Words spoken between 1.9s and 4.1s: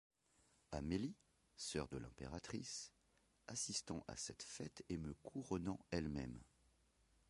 l'impératrice, assistant